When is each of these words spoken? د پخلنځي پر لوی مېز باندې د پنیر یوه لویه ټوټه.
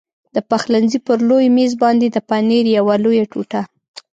د 0.35 0.37
پخلنځي 0.49 0.99
پر 1.07 1.19
لوی 1.29 1.45
مېز 1.55 1.71
باندې 1.83 2.07
د 2.11 2.17
پنیر 2.29 2.65
یوه 2.77 2.95
لویه 3.03 3.25
ټوټه. 3.31 3.61